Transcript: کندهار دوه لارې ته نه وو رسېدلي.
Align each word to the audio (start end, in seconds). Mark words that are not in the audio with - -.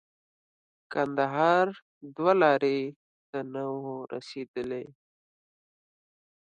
کندهار 0.93 1.67
دوه 2.15 2.33
لارې 2.41 2.79
ته 3.29 3.39
نه 3.53 3.63
وو 3.81 3.95
رسېدلي. 4.13 4.85